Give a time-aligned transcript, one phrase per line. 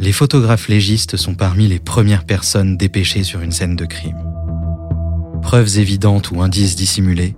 [0.00, 4.16] Les photographes légistes sont parmi les premières personnes dépêchées sur une scène de crime.
[5.42, 7.36] Preuves évidentes ou indices dissimulés,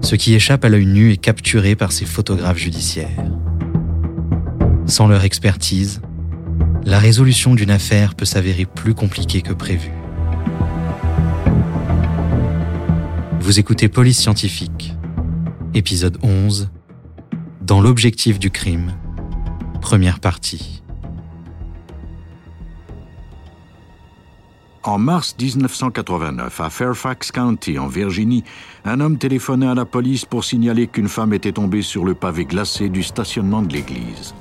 [0.00, 3.24] ce qui échappe à l'œil nu est capturé par ces photographes judiciaires.
[4.86, 6.00] Sans leur expertise,
[6.84, 9.90] la résolution d'une affaire peut s'avérer plus compliquée que prévu.
[13.40, 14.94] Vous écoutez Police Scientifique,
[15.74, 16.70] épisode 11,
[17.60, 18.92] Dans l'objectif du crime,
[19.80, 20.77] première partie.
[24.88, 28.42] En mars 1989, à Fairfax County, en Virginie,
[28.86, 32.46] un homme téléphonait à la police pour signaler qu'une femme était tombée sur le pavé
[32.46, 34.34] glacé du stationnement de l'église.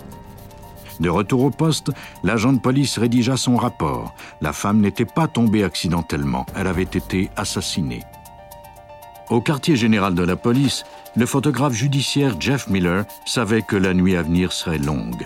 [1.01, 1.91] De retour au poste,
[2.23, 4.15] l'agent de police rédigea son rapport.
[4.39, 8.03] La femme n'était pas tombée accidentellement, elle avait été assassinée.
[9.29, 10.85] Au quartier général de la police,
[11.17, 15.25] le photographe judiciaire Jeff Miller savait que la nuit à venir serait longue.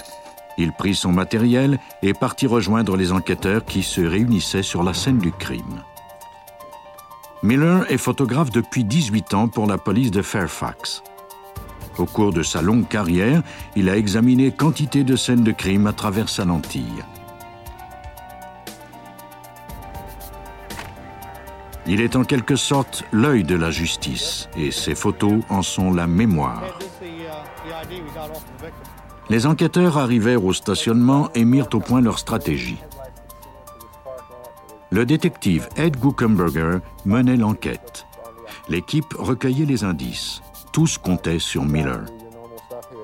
[0.62, 5.18] Il prit son matériel et partit rejoindre les enquêteurs qui se réunissaient sur la scène
[5.18, 5.84] du crime.
[7.42, 11.02] Miller est photographe depuis 18 ans pour la police de Fairfax.
[11.98, 13.42] Au cours de sa longue carrière,
[13.76, 17.04] il a examiné quantité de scènes de crime à travers sa lentille.
[21.88, 26.06] Il est en quelque sorte l'œil de la justice et ses photos en sont la
[26.06, 26.78] mémoire.
[29.32, 32.76] Les enquêteurs arrivèrent au stationnement et mirent au point leur stratégie.
[34.90, 38.06] Le détective Ed Guckenberger menait l'enquête.
[38.68, 40.42] L'équipe recueillait les indices.
[40.74, 42.02] Tous comptaient sur Miller.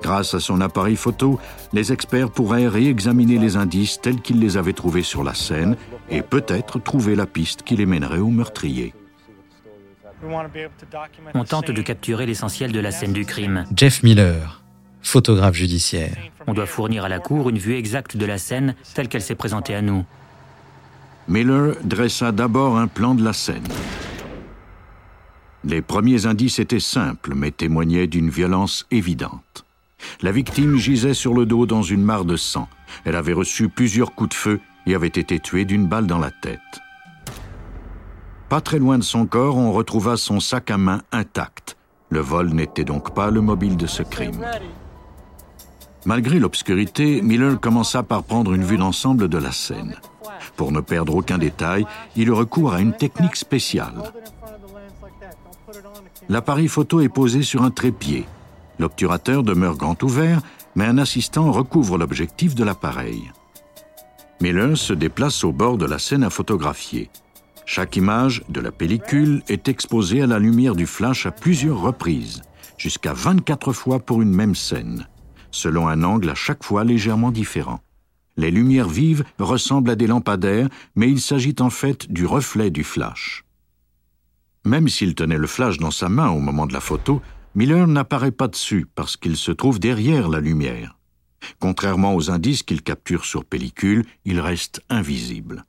[0.02, 1.40] Grâce à son appareil photo,
[1.72, 5.78] les experts pourraient réexaminer les indices tels qu'ils les avaient trouvés sur la scène
[6.10, 8.92] et peut-être trouver la piste qui les mènerait au meurtrier.
[11.32, 13.64] On tente de capturer l'essentiel de la scène du crime.
[13.74, 14.62] Jeff Miller,
[15.02, 16.16] photographe judiciaire.
[16.46, 19.34] On doit fournir à la Cour une vue exacte de la scène telle qu'elle s'est
[19.34, 20.04] présentée à nous.
[21.28, 23.68] Miller dressa d'abord un plan de la scène.
[25.64, 29.66] Les premiers indices étaient simples, mais témoignaient d'une violence évidente.
[30.22, 32.68] La victime gisait sur le dos dans une mare de sang.
[33.04, 36.30] Elle avait reçu plusieurs coups de feu et avait été tuée d'une balle dans la
[36.30, 36.60] tête.
[38.48, 41.76] Pas très loin de son corps, on retrouva son sac à main intact.
[42.08, 44.40] Le vol n'était donc pas le mobile de ce crime.
[46.04, 49.96] Malgré l'obscurité, Miller commença par prendre une vue d'ensemble de la scène.
[50.56, 51.86] Pour ne perdre aucun détail,
[52.16, 54.12] il eut recours à une technique spéciale.
[56.28, 58.26] L'appareil photo est posé sur un trépied.
[58.78, 60.40] L'obturateur demeure grand ouvert,
[60.74, 63.32] mais un assistant recouvre l'objectif de l'appareil.
[64.40, 67.10] Miller se déplace au bord de la scène à photographier.
[67.66, 72.42] Chaque image de la pellicule est exposée à la lumière du flash à plusieurs reprises,
[72.78, 75.06] jusqu'à 24 fois pour une même scène,
[75.50, 77.80] selon un angle à chaque fois légèrement différent.
[78.36, 82.84] Les lumières vives ressemblent à des lampadaires, mais il s'agit en fait du reflet du
[82.84, 83.44] flash.
[84.64, 87.20] Même s'il tenait le flash dans sa main au moment de la photo,
[87.54, 90.96] Miller n'apparaît pas dessus parce qu'il se trouve derrière la lumière.
[91.58, 95.64] Contrairement aux indices qu'il capture sur pellicule, il reste invisible.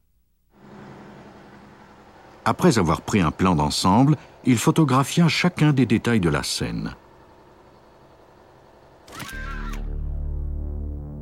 [2.46, 4.16] Après avoir pris un plan d'ensemble,
[4.46, 6.96] il photographia chacun des détails de la scène.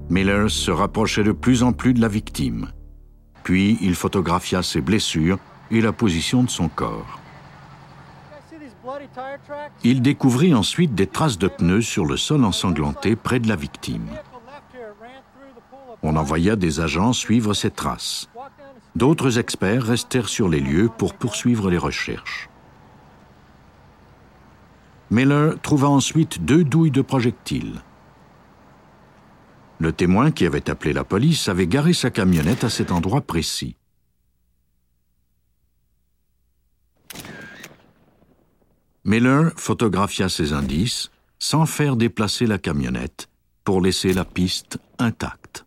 [0.10, 2.72] Miller se rapprochait de plus en plus de la victime.
[3.44, 7.20] Puis il photographia ses blessures et la position de son corps.
[9.84, 14.08] Il découvrit ensuite des traces de pneus sur le sol ensanglanté près de la victime.
[16.04, 18.30] On envoya des agents suivre ces traces.
[18.96, 22.50] D'autres experts restèrent sur les lieux pour poursuivre les recherches.
[25.12, 27.82] Miller trouva ensuite deux douilles de projectiles.
[29.80, 33.76] Le témoin qui avait appelé la police avait garé sa camionnette à cet endroit précis.
[39.06, 43.30] Miller photographia ces indices sans faire déplacer la camionnette
[43.64, 45.66] pour laisser la piste intacte.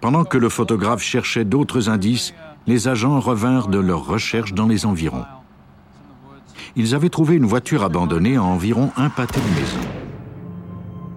[0.00, 2.32] Pendant que le photographe cherchait d'autres indices,
[2.66, 5.26] les agents revinrent de leurs recherches dans les environs.
[6.76, 9.88] Ils avaient trouvé une voiture abandonnée à environ un pâté de maison.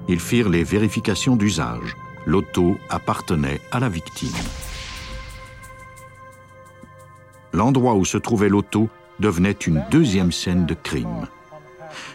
[0.08, 1.96] Ils firent les vérifications d'usage.
[2.26, 4.30] L'auto appartenait à la victime.
[7.54, 8.90] L'endroit où se trouvait l'auto
[9.20, 11.28] devenait une deuxième scène de crime.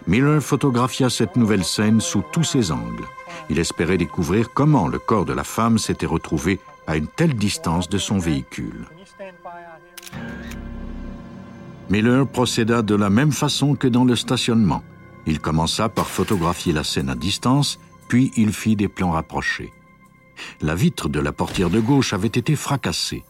[0.06, 3.04] Miller photographia cette nouvelle scène sous tous ses angles.
[3.50, 7.88] Il espérait découvrir comment le corps de la femme s'était retrouvé à une telle distance
[7.88, 8.86] de son véhicule.
[11.88, 14.82] Miller procéda de la même façon que dans le stationnement.
[15.26, 17.78] Il commença par photographier la scène à distance
[18.08, 19.72] puis il fit des plans rapprochés.
[20.60, 23.24] La vitre de la portière de gauche avait été fracassée.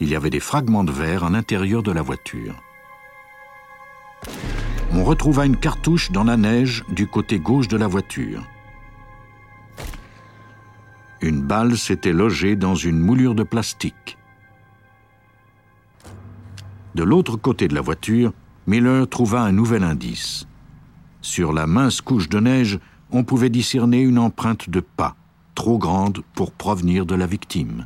[0.00, 2.54] Il y avait des fragments de verre à l'intérieur de la voiture.
[4.92, 8.42] On retrouva une cartouche dans la neige du côté gauche de la voiture.
[11.20, 14.17] Une balle s'était logée dans une moulure de plastique.
[16.98, 18.32] De l'autre côté de la voiture,
[18.66, 20.48] Miller trouva un nouvel indice.
[21.20, 22.80] Sur la mince couche de neige,
[23.12, 25.14] on pouvait discerner une empreinte de pas,
[25.54, 27.84] trop grande pour provenir de la victime.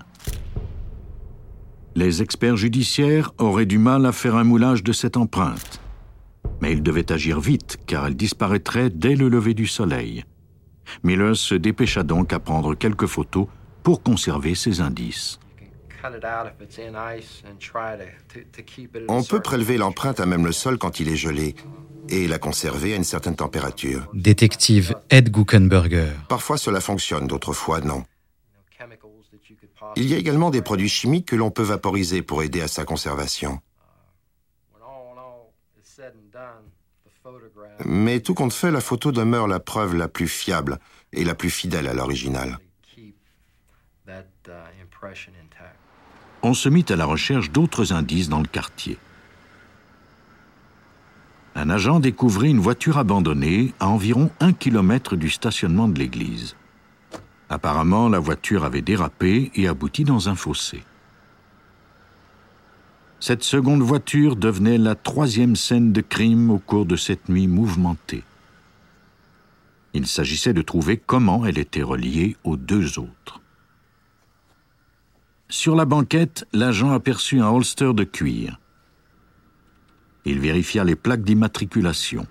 [1.94, 5.82] Les experts judiciaires auraient du mal à faire un moulage de cette empreinte.
[6.62, 10.24] Mais ils devaient agir vite, car elle disparaîtrait dès le lever du soleil.
[11.04, 13.46] Miller se dépêcha donc à prendre quelques photos
[13.82, 15.38] pour conserver ses indices.
[19.08, 21.54] On peut prélever l'empreinte à même le sol quand il est gelé
[22.08, 24.08] et la conserver à une certaine température.
[24.12, 26.12] Détective Ed Guckenberger.
[26.28, 28.04] Parfois cela fonctionne, d'autres fois non.
[29.96, 32.84] Il y a également des produits chimiques que l'on peut vaporiser pour aider à sa
[32.84, 33.60] conservation.
[37.84, 40.78] Mais tout compte fait, la photo demeure la preuve la plus fiable
[41.12, 42.58] et la plus fidèle à l'original.
[46.42, 48.98] On se mit à la recherche d'autres indices dans le quartier.
[51.54, 56.56] Un agent découvrit une voiture abandonnée à environ un kilomètre du stationnement de l'église.
[57.50, 60.82] Apparemment, la voiture avait dérapé et abouti dans un fossé.
[63.20, 68.24] Cette seconde voiture devenait la troisième scène de crime au cours de cette nuit mouvementée.
[69.94, 73.41] Il s'agissait de trouver comment elle était reliée aux deux autres.
[75.52, 78.58] Sur la banquette, l'agent aperçut un holster de cuir.
[80.24, 82.26] Il vérifia les plaques d'immatriculation.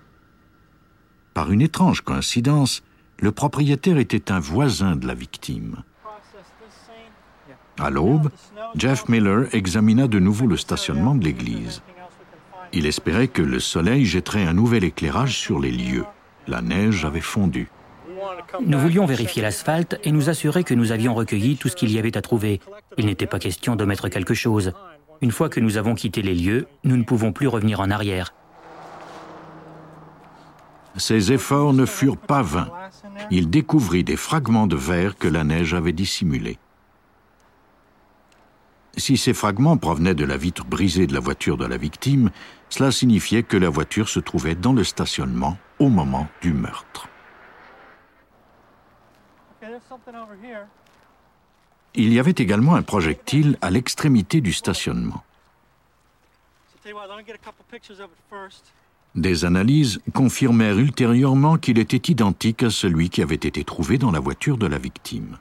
[1.32, 2.82] Par une étrange coïncidence,
[3.20, 5.84] le propriétaire était un voisin de la victime.
[7.78, 8.28] À l'aube,
[8.74, 11.80] Jeff Miller examina de nouveau le stationnement de l'église.
[12.72, 16.06] Il espérait que le soleil jetterait un nouvel éclairage sur les lieux.
[16.48, 17.70] La neige avait fondu.
[18.60, 21.98] Nous voulions vérifier l'asphalte et nous assurer que nous avions recueilli tout ce qu'il y
[21.98, 22.60] avait à trouver.
[22.96, 24.72] Il n'était pas question de mettre quelque chose.
[25.20, 28.34] Une fois que nous avons quitté les lieux, nous ne pouvons plus revenir en arrière.
[30.96, 32.70] Ses efforts ne furent pas vains.
[33.30, 36.58] Il découvrit des fragments de verre que la neige avait dissimulés.
[38.98, 42.30] Si ces fragments provenaient de la vitre brisée de la voiture de la victime,
[42.68, 47.08] cela signifiait que la voiture se trouvait dans le stationnement au moment du meurtre.
[51.94, 55.22] Il y avait également un projectile à l'extrémité du stationnement.
[59.14, 64.20] Des analyses confirmèrent ultérieurement qu'il était identique à celui qui avait été trouvé dans la
[64.20, 65.36] voiture de la victime.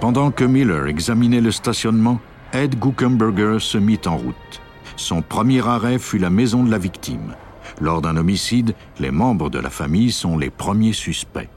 [0.00, 2.20] Pendant que Miller examinait le stationnement,
[2.52, 4.60] Ed Guckenberger se mit en route.
[5.00, 7.34] Son premier arrêt fut la maison de la victime.
[7.80, 11.48] Lors d'un homicide, les membres de la famille sont les premiers suspects.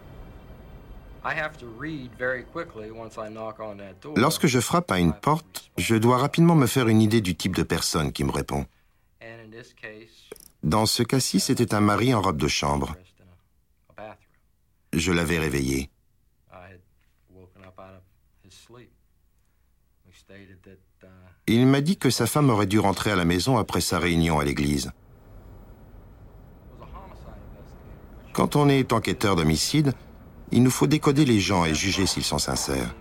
[4.16, 7.56] Lorsque je frappe à une porte, je dois rapidement me faire une idée du type
[7.56, 8.66] de personne qui me répond.
[10.64, 12.96] Dans ce cas-ci, c'était un mari en robe de chambre.
[14.94, 15.90] Je l'avais réveillé.
[21.48, 24.40] Il m'a dit que sa femme aurait dû rentrer à la maison après sa réunion
[24.40, 24.92] à l'église.
[28.32, 29.94] Quand on est enquêteur d'homicide,
[30.52, 32.96] il nous faut décoder les gens et juger s'ils sont sincères.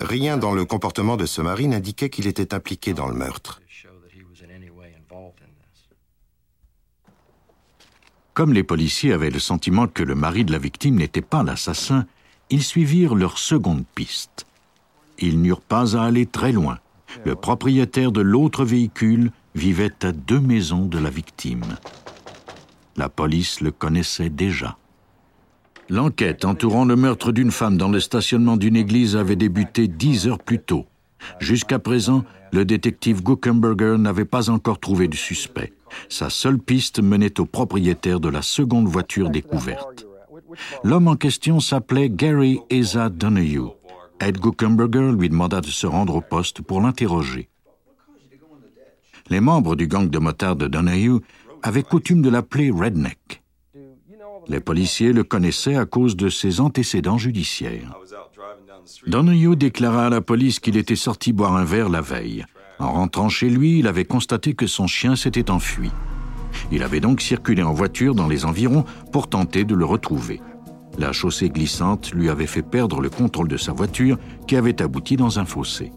[0.00, 3.62] Rien dans le comportement de ce mari n'indiquait qu'il était impliqué dans le meurtre.
[8.34, 12.04] Comme les policiers avaient le sentiment que le mari de la victime n'était pas l'assassin,
[12.50, 14.44] ils suivirent leur seconde piste.
[15.20, 16.78] Ils n'eurent pas à aller très loin.
[17.24, 21.62] Le propriétaire de l'autre véhicule vivait à deux maisons de la victime.
[22.96, 24.76] La police le connaissait déjà.
[25.88, 30.42] L'enquête entourant le meurtre d'une femme dans le stationnement d'une église avait débuté dix heures
[30.42, 30.86] plus tôt.
[31.38, 35.72] Jusqu'à présent, le détective Guckenberger n'avait pas encore trouvé de suspect.
[36.08, 40.06] Sa seule piste menait au propriétaire de la seconde voiture découverte.
[40.82, 43.72] L'homme en question s'appelait Gary Eza Donahue.
[44.20, 47.48] Ed Guckenberger lui demanda de se rendre au poste pour l'interroger.
[49.30, 51.20] Les membres du gang de motards de Donahue
[51.62, 53.42] avaient coutume de l'appeler Redneck.
[54.46, 57.98] Les policiers le connaissaient à cause de ses antécédents judiciaires.
[59.06, 62.44] Donahue déclara à la police qu'il était sorti boire un verre la veille.
[62.78, 65.90] En rentrant chez lui, il avait constaté que son chien s'était enfui.
[66.72, 70.40] Il avait donc circulé en voiture dans les environs pour tenter de le retrouver.
[70.98, 75.16] La chaussée glissante lui avait fait perdre le contrôle de sa voiture qui avait abouti
[75.16, 75.92] dans un fossé.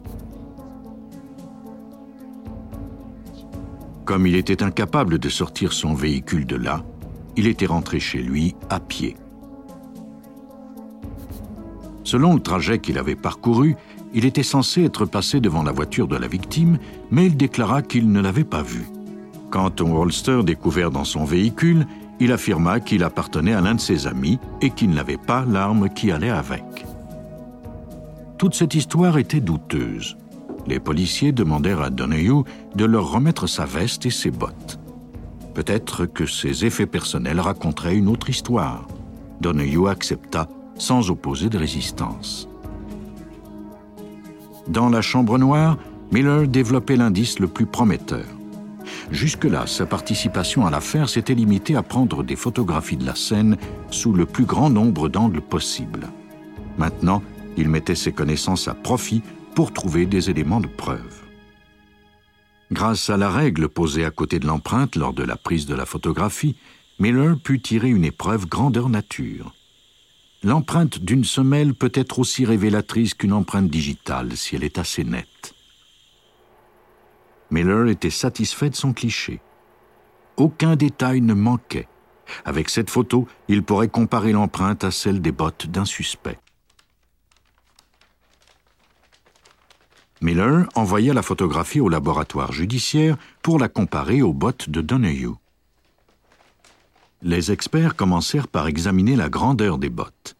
[4.06, 6.84] Comme il était incapable de sortir son véhicule de là,
[7.36, 9.16] il était rentré chez lui à pied.
[12.08, 13.76] Selon le trajet qu'il avait parcouru,
[14.14, 16.78] il était censé être passé devant la voiture de la victime,
[17.12, 18.88] mais il déclara qu'il ne l'avait pas vue.
[19.52, 21.86] Quant au holster découvert dans son véhicule,
[22.22, 26.10] il affirma qu'il appartenait à l'un de ses amis et qu'il n'avait pas l'arme qui
[26.10, 26.86] allait avec.
[28.38, 30.16] Toute cette histoire était douteuse.
[30.66, 34.80] Les policiers demandèrent à Donahue de leur remettre sa veste et ses bottes.
[35.54, 38.88] Peut-être que ses effets personnels raconteraient une autre histoire.
[39.42, 42.48] Donahue accepta sans opposer de résistance.
[44.68, 45.78] Dans la chambre noire,
[46.12, 48.26] Miller développait l'indice le plus prometteur.
[49.12, 53.58] Jusque-là, sa participation à l'affaire s'était limitée à prendre des photographies de la scène
[53.90, 56.08] sous le plus grand nombre d'angles possibles.
[56.78, 57.24] Maintenant,
[57.58, 59.22] il mettait ses connaissances à profit
[59.56, 61.24] pour trouver des éléments de preuve.
[62.72, 65.86] Grâce à la règle posée à côté de l'empreinte lors de la prise de la
[65.86, 66.58] photographie,
[67.00, 69.54] Miller put tirer une épreuve grandeur nature.
[70.44, 75.56] L'empreinte d'une semelle peut être aussi révélatrice qu'une empreinte digitale si elle est assez nette.
[77.50, 79.40] Miller était satisfait de son cliché.
[80.36, 81.88] Aucun détail ne manquait.
[82.46, 86.38] Avec cette photo, il pourrait comparer l'empreinte à celle des bottes d'un suspect.
[90.22, 95.36] Miller envoya la photographie au laboratoire judiciaire pour la comparer aux bottes de Donahue.
[97.24, 100.36] Les experts commencèrent par examiner la grandeur des bottes.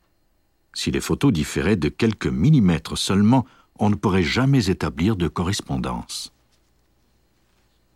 [0.74, 3.46] Si les photos différaient de quelques millimètres seulement,
[3.80, 6.32] on ne pourrait jamais établir de correspondance.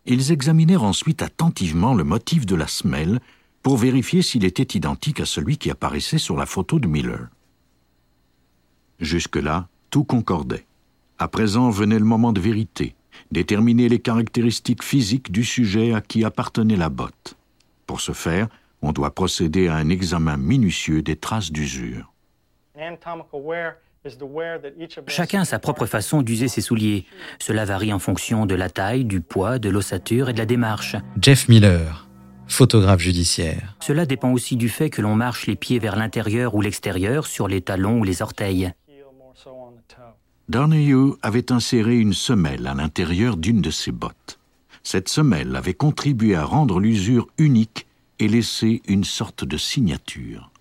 [0.04, 3.20] Ils examinèrent ensuite attentivement le motif de la semelle
[3.62, 7.28] pour vérifier s'il était identique à celui qui apparaissait sur la photo de Miller.
[8.98, 10.66] Jusque-là, tout concordait.
[11.18, 12.96] À présent venait le moment de vérité,
[13.30, 17.36] déterminer les caractéristiques physiques du sujet à qui appartenait la botte.
[17.86, 18.48] Pour ce faire,
[18.82, 22.12] on doit procéder à un examen minutieux des traces d'usure.
[25.06, 27.06] Chacun a sa propre façon d'user ses souliers.
[27.38, 30.96] Cela varie en fonction de la taille, du poids, de l'ossature et de la démarche.
[31.20, 32.08] Jeff Miller,
[32.48, 33.76] photographe judiciaire.
[33.80, 37.46] Cela dépend aussi du fait que l'on marche les pieds vers l'intérieur ou l'extérieur, sur
[37.46, 38.72] les talons ou les orteils.
[40.48, 44.40] Donahue avait inséré une semelle à l'intérieur d'une de ses bottes.
[44.82, 47.86] Cette semelle avait contribué à rendre l'usure unique
[48.22, 50.52] et laisser une sorte de signature.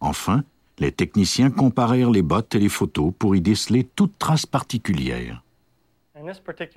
[0.00, 0.42] Enfin,
[0.80, 5.44] les techniciens comparèrent les bottes et les photos pour y déceler toute trace particulière.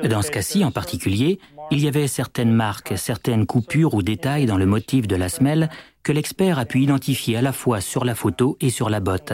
[0.03, 1.39] Dans ce cas-ci en particulier,
[1.71, 5.71] il y avait certaines marques, certaines coupures ou détails dans le motif de la semelle
[6.03, 9.33] que l'expert a pu identifier à la fois sur la photo et sur la botte.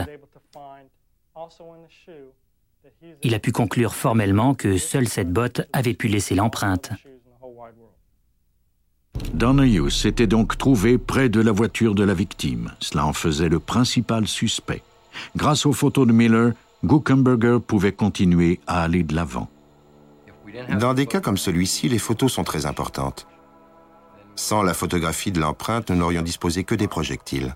[3.24, 6.92] Il a pu conclure formellement que seule cette botte avait pu laisser l'empreinte.
[9.34, 12.72] Donahue s'était donc trouvé près de la voiture de la victime.
[12.80, 14.82] Cela en faisait le principal suspect.
[15.36, 16.54] Grâce aux photos de Miller,
[16.84, 19.50] Guckenberger pouvait continuer à aller de l'avant.
[20.80, 23.28] Dans des cas comme celui-ci, les photos sont très importantes.
[24.36, 27.56] Sans la photographie de l'empreinte, nous n'aurions disposé que des projectiles.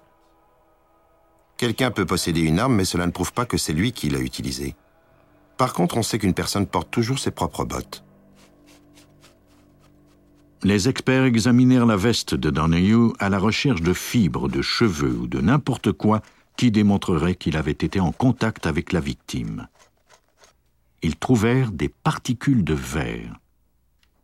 [1.58, 4.20] Quelqu'un peut posséder une arme, mais cela ne prouve pas que c'est lui qui l'a
[4.20, 4.76] utilisée.
[5.58, 8.04] Par contre, on sait qu'une personne porte toujours ses propres bottes.
[10.64, 15.28] Les experts examinèrent la veste de Donahue à la recherche de fibres, de cheveux ou
[15.28, 16.22] de n'importe quoi
[16.58, 19.68] qui démontrerait qu'il avait été en contact avec la victime.
[21.02, 23.40] Ils trouvèrent des particules de verre.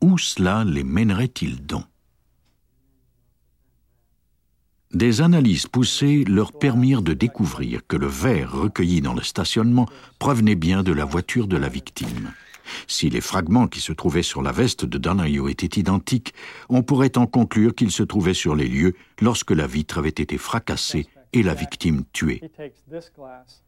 [0.02, 1.86] Où cela les mènerait-il donc?
[4.92, 9.88] Des analyses poussées leur permirent de découvrir que le verre recueilli dans le stationnement
[10.20, 12.34] provenait bien de la voiture de la victime.
[12.88, 16.34] Si les fragments qui se trouvaient sur la veste de Donahue étaient identiques,
[16.70, 20.38] on pourrait en conclure qu'ils se trouvaient sur les lieux lorsque la vitre avait été
[20.38, 22.42] fracassée et la victime tuée.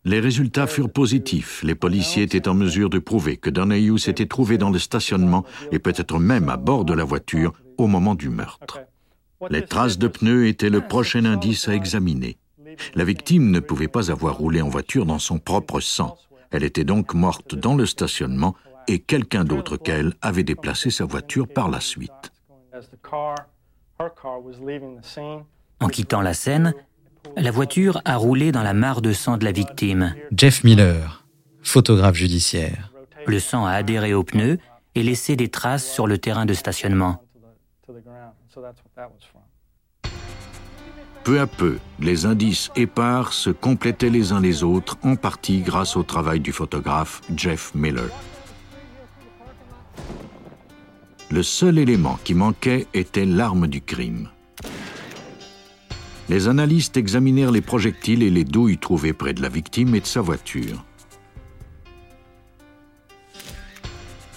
[0.05, 1.61] Les résultats furent positifs.
[1.63, 5.79] Les policiers étaient en mesure de prouver que Donahue s'était trouvé dans le stationnement et
[5.79, 8.79] peut-être même à bord de la voiture au moment du meurtre.
[9.49, 12.37] Les traces de pneus étaient le prochain indice à examiner.
[12.95, 16.17] La victime ne pouvait pas avoir roulé en voiture dans son propre sang.
[16.51, 18.55] Elle était donc morte dans le stationnement
[18.87, 22.31] et quelqu'un d'autre qu'elle avait déplacé sa voiture par la suite.
[25.79, 26.73] En quittant la scène,
[27.35, 30.15] La voiture a roulé dans la mare de sang de la victime.
[30.31, 31.25] Jeff Miller,
[31.61, 32.93] photographe judiciaire.
[33.25, 34.59] Le sang a adhéré aux pneus
[34.95, 37.21] et laissé des traces sur le terrain de stationnement.
[41.23, 45.97] Peu à peu, les indices épars se complétaient les uns les autres, en partie grâce
[45.97, 48.09] au travail du photographe Jeff Miller.
[51.29, 54.29] Le seul élément qui manquait était l'arme du crime.
[56.29, 60.05] Les analystes examinèrent les projectiles et les douilles trouvées près de la victime et de
[60.05, 60.85] sa voiture.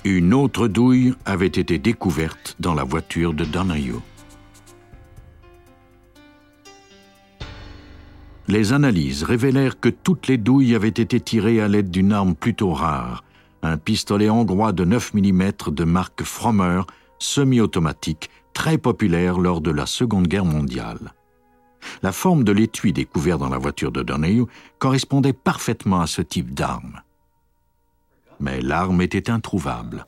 [0.05, 4.01] Une autre douille avait été découverte dans la voiture de Donahue.
[8.49, 12.73] Les analyses révélèrent que toutes les douilles avaient été tirées à l'aide d'une arme plutôt
[12.73, 13.23] rare,
[13.63, 16.83] un pistolet hongrois de 9 mm de marque Frommer,
[17.19, 21.13] semi-automatique, très populaire lors de la Seconde Guerre mondiale.
[22.03, 24.47] La forme de l'étui découvert dans la voiture de Donahue
[24.79, 27.01] correspondait parfaitement à ce type d'arme.
[28.39, 30.07] Mais l'arme était introuvable.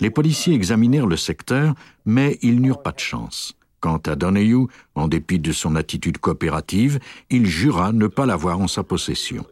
[0.00, 1.74] Les policiers examinèrent le secteur,
[2.04, 3.54] mais ils n'eurent pas de chance.
[3.80, 6.98] Quant à Donahue, en dépit de son attitude coopérative,
[7.30, 9.44] il jura ne pas l'avoir en sa possession.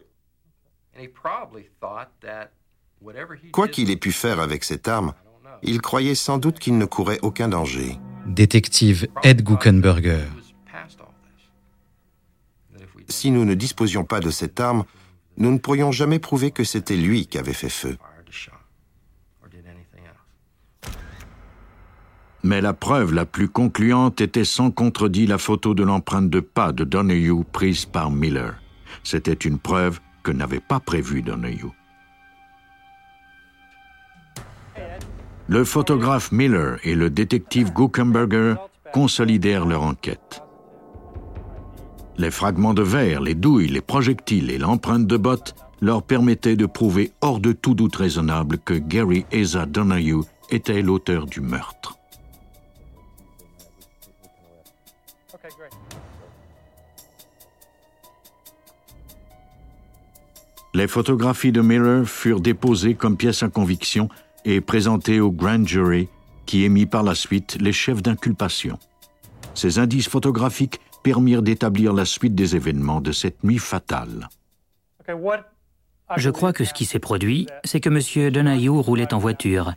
[3.51, 5.13] Quoi qu'il ait pu faire avec cette arme,
[5.61, 7.97] il croyait sans doute qu'il ne courait aucun danger.
[8.25, 10.25] Détective Ed Guckenberger.
[13.07, 14.83] Si nous ne disposions pas de cette arme,
[15.37, 17.97] nous ne pourrions jamais prouver que c'était lui qui avait fait feu.
[22.43, 26.71] Mais la preuve la plus concluante était sans contredit la photo de l'empreinte de pas
[26.71, 28.55] de Donahue prise par Miller.
[29.03, 31.71] C'était une preuve que n'avait pas prévue Donahue.
[35.47, 38.55] Le photographe Miller et le détective Guckenberger
[38.91, 40.41] consolidèrent leur enquête.
[42.17, 46.65] Les fragments de verre, les douilles, les projectiles et l'empreinte de bottes leur permettaient de
[46.65, 51.99] prouver hors de tout doute raisonnable que Gary Asa Donahue était l'auteur du meurtre.
[60.75, 64.09] Les photographies de Miller furent déposées comme pièces à conviction
[64.43, 66.09] et présentées au grand jury
[66.45, 68.77] qui émit par la suite les chefs d'inculpation.
[69.53, 74.27] Ces indices photographiques permirent d'établir la suite des événements de cette nuit fatale.
[76.17, 78.33] Je crois que ce qui s'est produit, c'est que M.
[78.33, 79.75] Donahue roulait en voiture.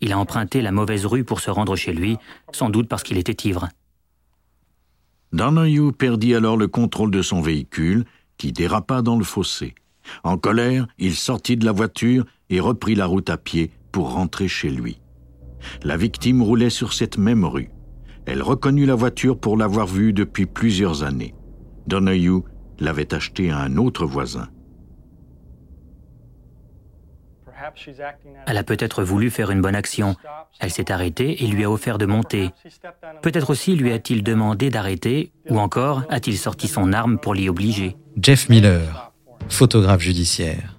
[0.00, 2.16] Il a emprunté la mauvaise rue pour se rendre chez lui,
[2.50, 3.68] sans doute parce qu'il était ivre.
[5.32, 8.04] Donahue perdit alors le contrôle de son véhicule,
[8.38, 9.76] qui dérapa dans le fossé.
[10.24, 14.48] En colère, il sortit de la voiture et reprit la route à pied pour rentrer
[14.48, 15.00] chez lui.
[15.82, 17.70] La victime roulait sur cette même rue.
[18.26, 21.34] Elle reconnut la voiture pour l'avoir vue depuis plusieurs années.
[21.86, 22.42] Donahue
[22.80, 24.48] l'avait achetée à un autre voisin.
[28.46, 30.14] Elle a peut-être voulu faire une bonne action.
[30.60, 32.50] Elle s'est arrêtée et lui a offert de monter.
[33.22, 37.96] Peut-être aussi lui a-t-il demandé d'arrêter, ou encore a-t-il sorti son arme pour l'y obliger.
[38.20, 39.05] Jeff Miller,
[39.48, 40.76] photographe judiciaire.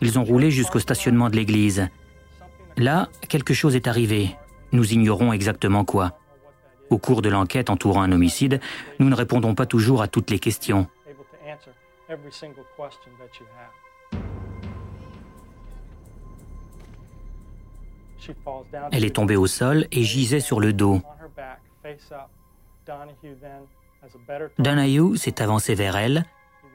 [0.00, 1.88] Ils ont roulé jusqu'au stationnement de l'église.
[2.76, 4.36] Là, quelque chose est arrivé.
[4.72, 6.18] Nous ignorons exactement quoi.
[6.90, 8.60] Au cours de l'enquête entourant un homicide,
[8.98, 10.86] nous ne répondons pas toujours à toutes les questions.
[18.92, 21.00] Elle est tombée au sol et gisait sur le dos.
[24.58, 26.24] Donahue s'est avancé vers elle,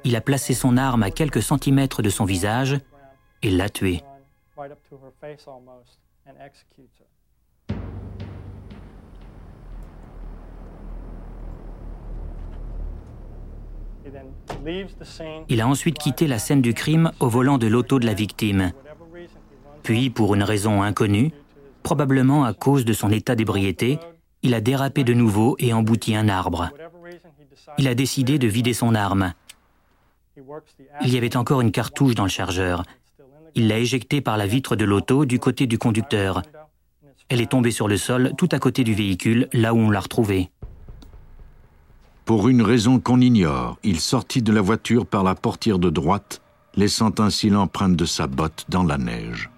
[0.04, 2.78] il a placé son arme à quelques centimètres de son visage
[3.42, 4.02] et l'a tuée.
[15.50, 18.72] Il a ensuite quitté la scène du crime au volant de l'auto de la victime.
[19.82, 21.32] Puis, pour une raison inconnue,
[21.84, 24.00] probablement à cause de son état d'ébriété,
[24.42, 26.70] il a dérapé de nouveau et embouti un arbre.
[27.78, 29.34] Il a décidé de vider son arme.
[31.02, 32.84] Il y avait encore une cartouche dans le chargeur.
[33.56, 36.41] Il l'a éjectée par la vitre de l'auto du côté du conducteur.
[37.30, 40.00] Elle est tombée sur le sol tout à côté du véhicule, là où on l'a
[40.00, 40.50] retrouvée.
[42.26, 46.41] Pour une raison qu'on ignore, il sortit de la voiture par la portière de droite,
[46.76, 49.50] laissant ainsi l'empreinte de sa botte dans la neige.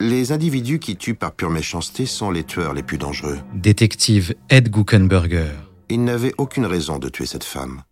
[0.00, 3.38] Les individus qui tuent par pure méchanceté sont les tueurs les plus dangereux.
[3.54, 5.52] Détective Ed Guckenberger.
[5.88, 7.82] Il n'avait aucune raison de tuer cette femme.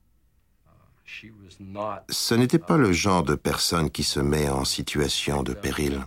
[2.08, 6.00] Ce n'était pas le genre de personne qui se met en situation de péril.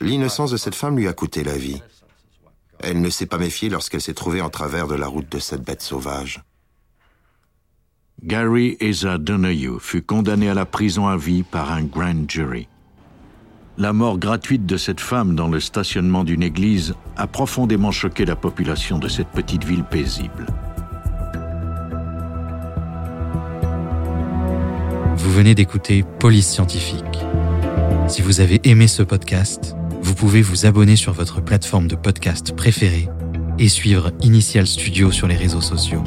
[0.00, 1.80] L'innocence de cette femme lui a coûté la vie.
[2.80, 5.62] Elle ne s'est pas méfiée lorsqu'elle s'est trouvée en travers de la route de cette
[5.62, 6.42] bête sauvage.
[8.24, 12.68] Gary Eza Donahue fut condamné à la prison à vie par un grand jury.
[13.78, 18.36] La mort gratuite de cette femme dans le stationnement d'une église a profondément choqué la
[18.36, 20.46] population de cette petite ville paisible.
[25.16, 27.18] Vous venez d'écouter Police Scientifique.
[28.06, 32.54] Si vous avez aimé ce podcast, vous pouvez vous abonner sur votre plateforme de podcast
[32.54, 33.08] préférée
[33.58, 36.04] et suivre Initial Studio sur les réseaux sociaux.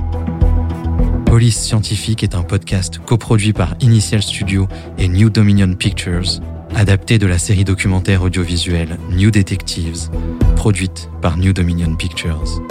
[1.35, 6.39] Police Scientifique est un podcast coproduit par Initial Studio et New Dominion Pictures
[6.73, 10.09] adapté de la série documentaire audiovisuelle New Detectives,
[10.55, 12.61] produite par New Dominion Pictures.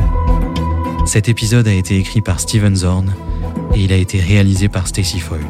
[1.05, 3.12] Cet épisode a été écrit par Steven Zorn
[3.74, 5.44] et il a été réalisé par Stacy Foyles.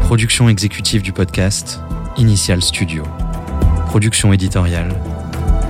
[0.00, 1.78] Production exécutive du podcast,
[2.16, 3.04] Initial Studio.
[3.86, 4.92] Production éditoriale,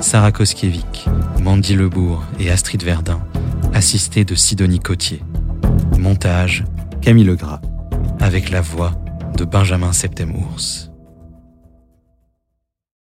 [0.01, 1.05] Sarah Koskiewicz,
[1.43, 3.21] Mandy Lebourg et Astrid Verdun,
[3.75, 5.21] assistée de Sidonie Cotier.
[5.99, 6.65] Montage,
[7.01, 7.61] Camille Legras,
[8.21, 8.93] avec la voix
[9.37, 10.90] de Benjamin Septemours.